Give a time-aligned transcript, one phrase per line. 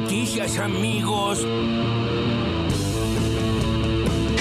[0.00, 1.44] noticias, amigos.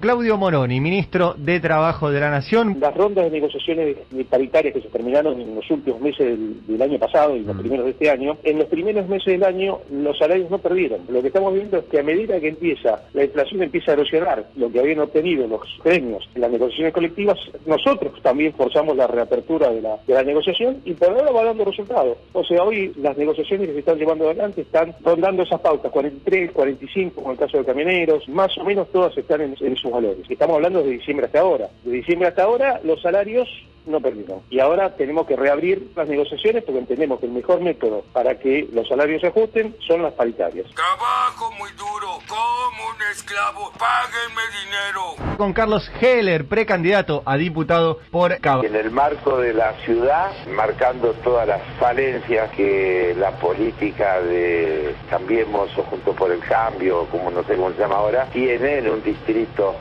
[0.00, 2.76] Claudio Moroni, ministro de Trabajo de la Nación.
[2.78, 3.96] Las rondas de negociaciones
[4.30, 6.38] paritarias que se terminaron en los últimos meses
[6.68, 7.58] del, año pasado y los mm.
[7.58, 11.00] primeros de este año, en los primeros meses del año los salarios no perdieron.
[11.08, 14.46] Lo que estamos viendo es que a medida que empieza, la inflación empieza a erosionar
[14.54, 19.70] lo que habían obtenido los premios en las negociaciones colectivas, nosotros también forzamos la reapertura
[19.70, 22.18] de la, de la negociación y por ahora va dando resultados.
[22.34, 26.52] O sea, hoy las negociaciones que se están llevando adelante están rondando esas pautas, 43,
[26.52, 30.28] 45, como el caso de camioneros, más o menos todas están en, en su valores.
[30.28, 31.68] Estamos hablando de diciembre hasta ahora.
[31.84, 33.48] De diciembre hasta ahora los salarios
[33.88, 34.42] no perdieron.
[34.50, 38.68] Y ahora tenemos que reabrir las negociaciones porque entendemos que el mejor método para que
[38.72, 40.66] los salarios se ajusten son las paritarias.
[40.74, 45.36] Trabajo muy duro, como un esclavo, páguenme dinero.
[45.36, 48.64] Con Carlos Heller, precandidato a diputado por Cabo.
[48.64, 55.70] En el marco de la ciudad, marcando todas las falencias que la política de Cambiemos
[55.78, 59.02] o Junto por el Cambio, como no sé cómo se llama ahora, tiene en un
[59.02, 59.76] distrito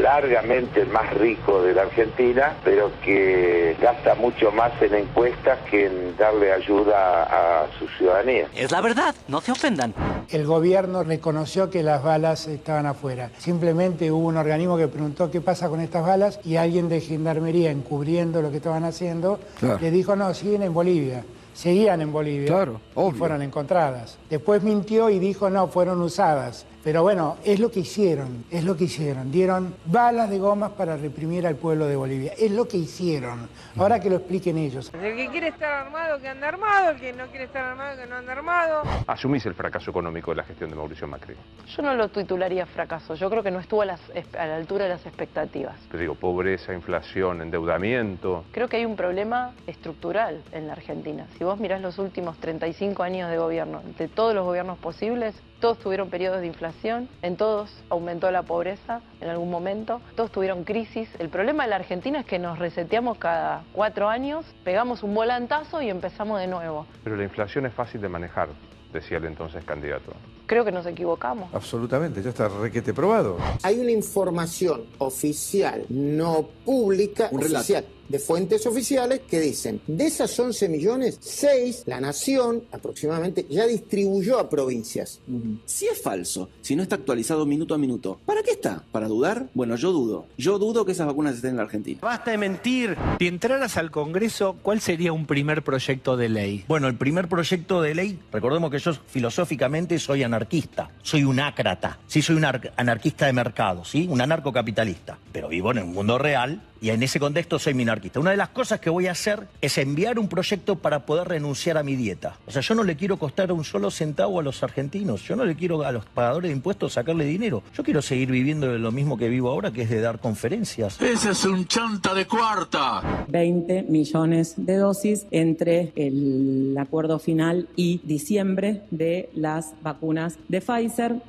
[0.00, 6.16] largamente más rico de la Argentina, pero que gasta mucho más en encuestas que en
[6.16, 8.46] darle ayuda a su ciudadanía.
[8.54, 9.94] Es la verdad, no se ofendan.
[10.30, 13.30] El gobierno reconoció que las balas estaban afuera.
[13.38, 17.70] Simplemente hubo un organismo que preguntó qué pasa con estas balas y alguien de gendarmería
[17.70, 19.40] encubriendo lo que estaban haciendo
[19.80, 24.18] le dijo no, siguen en Bolivia seguían en Bolivia claro, y fueron encontradas.
[24.30, 26.64] Después mintió y dijo no, fueron usadas.
[26.84, 29.30] Pero bueno, es lo que hicieron, es lo que hicieron.
[29.30, 32.32] Dieron balas de gomas para reprimir al pueblo de Bolivia.
[32.36, 33.48] Es lo que hicieron.
[33.76, 34.90] Ahora que lo expliquen ellos.
[35.00, 36.90] El que quiere estar armado, que anda armado.
[36.90, 38.82] El que no quiere estar armado, que no anda armado.
[39.06, 41.36] ¿Asumís el fracaso económico de la gestión de Mauricio Macri?
[41.68, 43.14] Yo no lo titularía fracaso.
[43.14, 45.76] Yo creo que no estuvo a, a la altura de las expectativas.
[45.88, 48.44] Te digo, pobreza, inflación, endeudamiento.
[48.50, 51.28] Creo que hay un problema estructural en la Argentina.
[51.38, 55.78] Si vos mirás los últimos 35 años de gobierno, de todos los gobiernos posibles, todos
[55.78, 61.08] tuvieron periodos de inflación, en todos aumentó la pobreza en algún momento, todos tuvieron crisis.
[61.20, 65.80] El problema de la Argentina es que nos reseteamos cada cuatro años, pegamos un volantazo
[65.80, 66.84] y empezamos de nuevo.
[67.04, 68.48] Pero la inflación es fácil de manejar,
[68.92, 70.12] decía el entonces candidato.
[70.46, 71.54] Creo que nos equivocamos.
[71.54, 73.38] Absolutamente, ya está requete probado.
[73.62, 80.68] Hay una información oficial, no pública, oficial de fuentes oficiales que dicen, de esas 11
[80.68, 85.20] millones, 6 la nación aproximadamente ya distribuyó a provincias.
[85.64, 88.84] Si es falso, si no está actualizado minuto a minuto, ¿para qué está?
[88.92, 89.48] ¿Para dudar?
[89.54, 90.26] Bueno, yo dudo.
[90.36, 91.98] Yo dudo que esas vacunas estén en la Argentina.
[92.02, 92.96] Basta de mentir.
[93.18, 96.64] Si entraras al Congreso, ¿cuál sería un primer proyecto de ley?
[96.68, 101.98] Bueno, el primer proyecto de ley, recordemos que yo filosóficamente soy anarquista, soy un ácrata,
[102.06, 102.44] sí soy un
[102.76, 104.06] anarquista de mercado, ¿sí?
[104.08, 108.18] Un anarcocapitalista, pero vivo en un mundo real y en ese contexto soy minarquista.
[108.18, 111.78] Una de las cosas que voy a hacer es enviar un proyecto para poder renunciar
[111.78, 112.36] a mi dieta.
[112.44, 115.44] O sea, yo no le quiero costar un solo centavo a los argentinos, yo no
[115.44, 117.62] le quiero a los pagadores de impuestos sacarle dinero.
[117.72, 121.00] Yo quiero seguir viviendo de lo mismo que vivo ahora, que es de dar conferencias.
[121.00, 123.26] Ese es un chanta de cuarta.
[123.28, 131.22] 20 millones de dosis entre el acuerdo final y diciembre de las vacunas de Pfizer.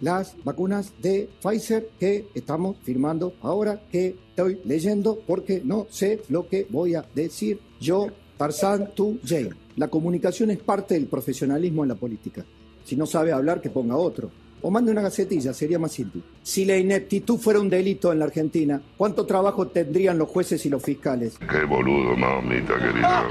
[0.00, 6.48] las vacunas de Pfizer que estamos firmando ahora que estoy leyendo porque no sé lo
[6.48, 9.50] que voy a decir yo, Tarzan, tú, Jane.
[9.76, 12.44] La comunicación es parte del profesionalismo en la política.
[12.84, 14.30] Si no sabe hablar, que ponga otro.
[14.62, 16.22] O mande una gacetilla, sería más simple.
[16.42, 20.70] Si la ineptitud fuera un delito en la Argentina, ¿cuánto trabajo tendrían los jueces y
[20.70, 21.38] los fiscales?
[21.38, 23.28] Qué boludo, mamita querida.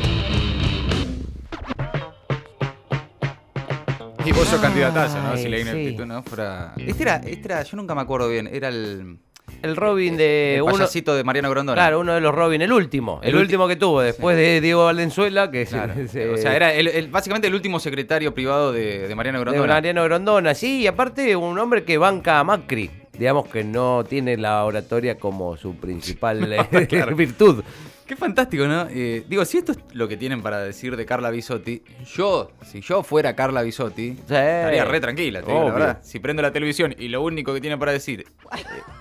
[4.24, 5.38] Y vos sos candidatazo, ¿no?
[5.38, 6.74] Si la ineptitud no fuera.
[6.78, 9.20] Este era, este era, yo nunca me acuerdo bien, era el
[9.66, 10.56] el Robin de.
[10.56, 11.76] El uno, de Mariano Grondona.
[11.76, 13.20] Claro, uno de los Robin, el último.
[13.24, 17.56] El, último que tuvo, después de Diego Valenzuela, que O sea, era el, básicamente el
[17.56, 19.62] último secretario privado de, Mariano Grondona.
[19.62, 22.90] De Mariano Grondona, sí, y aparte un hombre que banca a Macri.
[23.18, 27.64] Digamos que no tiene la oratoria como su principal eh, virtud.
[28.06, 28.86] Qué fantástico, ¿no?
[28.92, 31.82] Eh, digo, si esto es lo que tienen para decir de Carla Bisotti,
[32.16, 36.00] yo, si yo fuera Carla Bisotti, estaría re tranquila, te digo, la verdad.
[36.04, 38.26] Si prendo la televisión y lo único que tiene para decir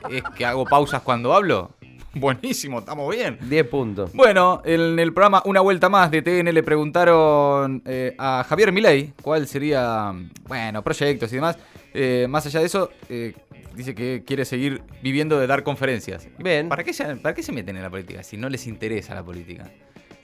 [0.08, 1.70] eh, es que hago pausas cuando hablo,
[2.17, 3.38] Buenísimo, estamos bien.
[3.43, 4.12] 10 puntos.
[4.14, 9.12] Bueno, en el programa Una Vuelta Más de TN le preguntaron eh, a Javier Milei
[9.20, 10.12] cuál sería,
[10.46, 11.58] bueno, proyectos y demás.
[12.29, 12.90] más allá de eso,
[13.75, 16.29] dice que quiere seguir viviendo de dar conferencias.
[16.38, 16.69] Bien.
[16.69, 19.25] ¿Para qué, se, ¿Para qué se meten en la política si no les interesa la
[19.25, 19.71] política?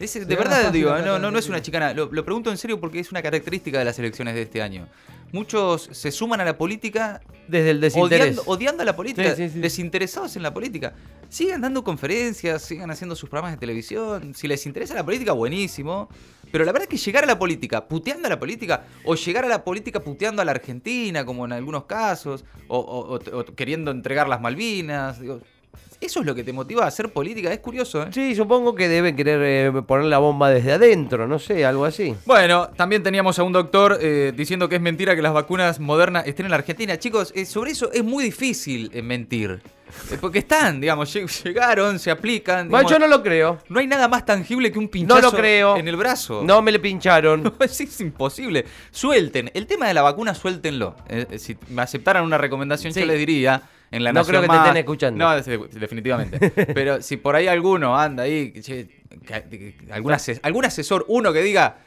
[0.00, 1.92] de verdad digo, no, no, no es una chicana.
[1.92, 4.88] Lo, pregunto en serio porque es una característica de las elecciones de este año.
[5.30, 8.40] Muchos se suman a la política desde el desinterés.
[8.46, 10.94] Odiando, a la política, desinteresados en la política.
[11.30, 14.34] Sigan dando conferencias, sigan haciendo sus programas de televisión.
[14.34, 16.08] Si les interesa la política, buenísimo.
[16.52, 19.44] Pero la verdad es que llegar a la política puteando a la política, o llegar
[19.44, 23.18] a la política puteando a la Argentina, como en algunos casos, o,
[23.56, 25.40] queriendo entregar las Malvinas, digo,
[26.00, 28.06] eso es lo que te motiva a hacer política, es curioso, ¿eh?
[28.10, 29.40] Sí, supongo que deben querer
[29.76, 32.14] eh, poner la bomba desde adentro, no sé, algo así.
[32.24, 36.26] Bueno, también teníamos a un doctor eh, diciendo que es mentira que las vacunas modernas
[36.26, 36.98] estén en la Argentina.
[36.98, 39.60] Chicos, eh, sobre eso es muy difícil eh, mentir.
[40.20, 42.68] Porque están, digamos, lleg- llegaron, se aplican.
[42.68, 43.58] Bueno, yo no lo creo.
[43.68, 45.76] No hay nada más tangible que un pinchazo No lo creo.
[45.76, 46.42] en el brazo.
[46.44, 47.42] No me le pincharon.
[47.42, 48.64] No, es, es imposible.
[48.92, 49.50] Suelten.
[49.52, 50.94] El tema de la vacuna, suéltenlo.
[51.36, 53.00] Si me aceptaran una recomendación, Sí.
[53.00, 53.62] yo les diría.
[53.92, 55.24] En la No Nación creo que te estén escuchando.
[55.24, 56.50] No, de- definitivamente.
[56.74, 58.88] Pero si por ahí alguno anda ahí, che,
[59.90, 61.78] algún, ase- algún asesor, uno que diga,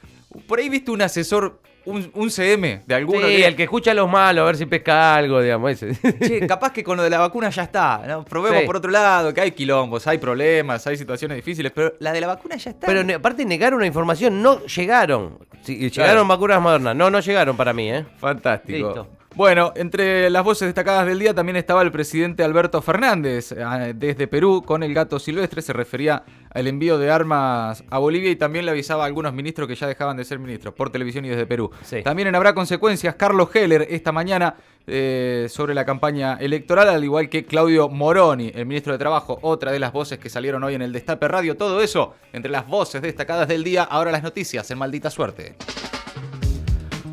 [0.48, 3.92] por ahí viste un asesor, un, un CM de alguno Sí, que el que escucha
[3.92, 5.96] a los malos, a ver si pesca algo, digamos, ese.
[6.20, 8.02] Che, capaz que con lo de la vacuna ya está.
[8.08, 8.26] ¿no?
[8.26, 8.66] Probemos Sí.
[8.66, 12.28] por otro lado, que hay quilombos, hay problemas, hay situaciones difíciles, pero la de la
[12.28, 12.86] vacuna ya está.
[12.88, 15.38] Pero aparte negaron una información, no llegaron.
[15.62, 18.06] Sí, llegaron vacunas modernas, no, no llegaron para mí, ¿eh?
[18.18, 18.88] Fantástico.
[18.88, 19.08] Listo.
[19.36, 24.28] Bueno, entre las voces destacadas del día también estaba el presidente Alberto Fernández eh, desde
[24.28, 25.64] Perú con el gato silvestre.
[25.64, 29.68] Se refería al envío de armas a Bolivia y también le avisaba a algunos ministros
[29.68, 31.72] que ya dejaban de ser ministros por televisión y desde Perú.
[32.04, 34.54] También en Habrá Consecuencias, Carlos Heller esta mañana
[34.86, 39.72] eh, sobre la campaña electoral, al igual que Claudio Moroni, el ministro de Trabajo, otra
[39.72, 41.58] de las voces que salieron hoy en el Destape Radio.
[41.58, 43.82] Todo eso entre las voces destacadas del día.
[43.82, 45.56] Ahora las noticias en maldita suerte.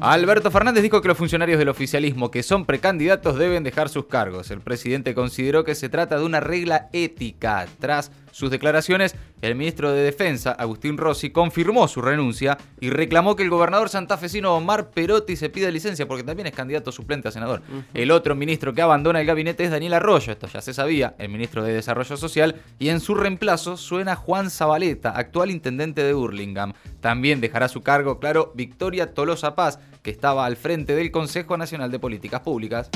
[0.03, 4.51] Alberto Fernández dijo que los funcionarios del oficialismo que son precandidatos deben dejar sus cargos.
[4.51, 7.67] El presidente consideró que se trata de una regla ética.
[7.79, 13.43] Tras sus declaraciones, el ministro de Defensa, Agustín Rossi, confirmó su renuncia y reclamó que
[13.43, 17.63] el gobernador santafesino Omar Perotti se pida licencia porque también es candidato suplente a senador.
[17.95, 21.29] El otro ministro que abandona el gabinete es Daniel Arroyo, esto ya se sabía, el
[21.29, 26.75] ministro de Desarrollo Social, y en su reemplazo suena Juan Zabaleta, actual intendente de Burlingame.
[27.01, 31.91] También dejará su cargo, claro, Victoria Tolosa Paz, que estaba al frente del Consejo Nacional
[31.91, 32.91] de Políticas Públicas.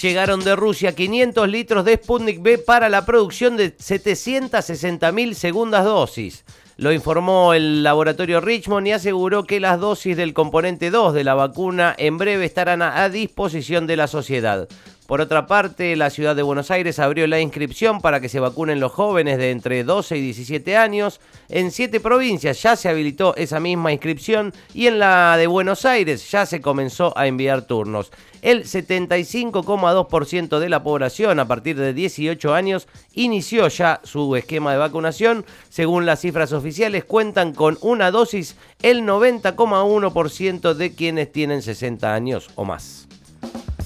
[0.00, 6.44] Llegaron de Rusia 500 litros de Sputnik B para la producción de 760.000 segundas dosis.
[6.76, 11.34] Lo informó el laboratorio Richmond y aseguró que las dosis del componente 2 de la
[11.34, 14.68] vacuna en breve estarán a disposición de la sociedad.
[15.08, 18.78] Por otra parte, la ciudad de Buenos Aires abrió la inscripción para que se vacunen
[18.78, 21.22] los jóvenes de entre 12 y 17 años.
[21.48, 26.30] En siete provincias ya se habilitó esa misma inscripción y en la de Buenos Aires
[26.30, 28.12] ya se comenzó a enviar turnos.
[28.42, 34.78] El 75,2% de la población a partir de 18 años inició ya su esquema de
[34.78, 35.46] vacunación.
[35.70, 42.50] Según las cifras oficiales, cuentan con una dosis el 90,1% de quienes tienen 60 años
[42.56, 43.08] o más.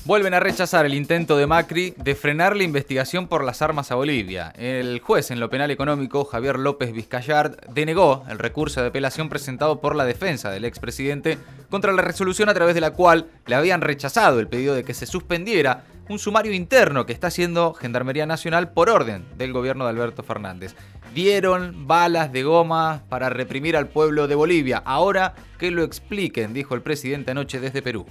[0.04, 3.94] Vuelven a rechazar el intento de Macri de frenar la investigación por las armas a
[3.94, 4.52] Bolivia.
[4.58, 9.80] El juez en lo penal económico, Javier López Vizcayart, denegó el recurso de apelación presentado
[9.80, 11.38] por la defensa del expresidente
[11.70, 14.92] contra la resolución a través de la cual le habían rechazado el pedido de que
[14.92, 19.90] se suspendiera un sumario interno que está haciendo Gendarmería Nacional por orden del gobierno de
[19.90, 20.74] Alberto Fernández.
[21.14, 24.82] Dieron balas de goma para reprimir al pueblo de Bolivia.
[24.84, 28.04] Ahora que lo expliquen, dijo el presidente anoche desde Perú.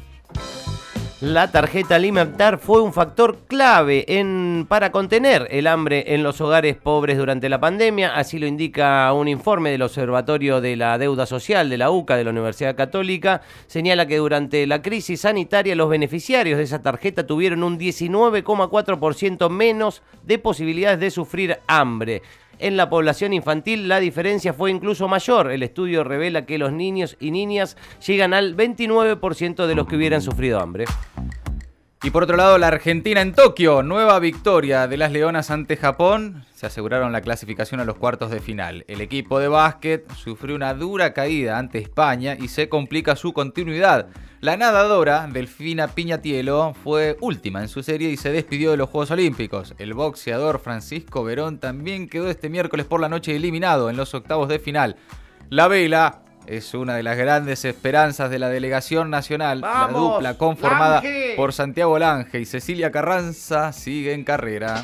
[1.21, 4.07] La tarjeta alimentar fue un factor clave
[4.67, 9.27] para contener el hambre en los hogares pobres durante la pandemia, así lo indica un
[9.27, 13.43] informe del Observatorio de la Deuda Social de la UCA de la Universidad Católica.
[13.67, 20.01] Señala que durante la crisis sanitaria los beneficiarios de esa tarjeta tuvieron un 19,4% menos
[20.23, 22.23] de posibilidades de sufrir hambre.
[22.61, 25.51] En la población infantil la diferencia fue incluso mayor.
[25.51, 27.75] El estudio revela que los niños y niñas
[28.05, 30.85] llegan al 29% de los que hubieran sufrido hambre.
[32.03, 36.45] Y por otro lado, la Argentina en Tokio, nueva victoria de las Leonas ante Japón,
[36.51, 38.83] se aseguraron la clasificación a los cuartos de final.
[38.87, 44.07] El equipo de básquet sufrió una dura caída ante España y se complica su continuidad.
[44.39, 49.11] La nadadora, Delfina Piñatielo, fue última en su serie y se despidió de los Juegos
[49.11, 49.75] Olímpicos.
[49.77, 54.49] El boxeador Francisco Verón también quedó este miércoles por la noche eliminado en los octavos
[54.49, 54.95] de final.
[55.51, 59.61] La vela es una de las grandes esperanzas de la delegación nacional.
[59.61, 61.33] ¡Vamos, la dupla conformada Lange!
[61.35, 64.81] por Santiago Lange y Cecilia Carranza sigue en carrera.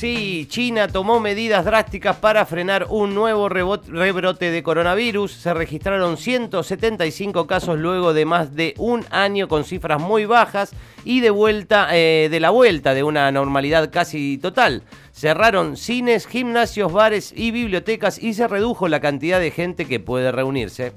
[0.00, 5.30] Sí, China tomó medidas drásticas para frenar un nuevo rebrote de coronavirus.
[5.30, 10.72] Se registraron 175 casos luego de más de un año con cifras muy bajas
[11.04, 14.84] y de vuelta eh, de la vuelta de una normalidad casi total.
[15.12, 20.32] Cerraron cines, gimnasios, bares y bibliotecas y se redujo la cantidad de gente que puede
[20.32, 20.94] reunirse.